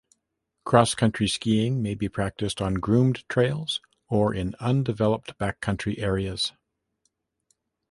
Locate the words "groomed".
2.73-3.23